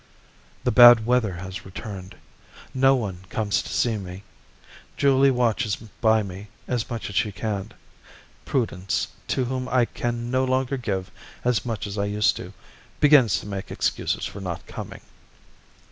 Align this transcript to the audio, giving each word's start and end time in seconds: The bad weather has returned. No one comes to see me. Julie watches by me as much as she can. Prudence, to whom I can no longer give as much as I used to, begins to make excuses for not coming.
The 0.63 0.71
bad 0.71 1.05
weather 1.05 1.33
has 1.33 1.63
returned. 1.63 2.15
No 2.73 2.95
one 2.95 3.19
comes 3.29 3.61
to 3.61 3.71
see 3.71 3.97
me. 3.99 4.23
Julie 4.97 5.29
watches 5.29 5.75
by 5.75 6.23
me 6.23 6.47
as 6.67 6.89
much 6.89 7.07
as 7.11 7.15
she 7.15 7.31
can. 7.31 7.71
Prudence, 8.43 9.09
to 9.27 9.45
whom 9.45 9.69
I 9.69 9.85
can 9.85 10.31
no 10.31 10.43
longer 10.43 10.75
give 10.77 11.11
as 11.43 11.67
much 11.67 11.85
as 11.85 11.99
I 11.99 12.05
used 12.05 12.35
to, 12.37 12.51
begins 12.99 13.39
to 13.41 13.45
make 13.45 13.69
excuses 13.69 14.25
for 14.25 14.41
not 14.41 14.65
coming. 14.65 15.01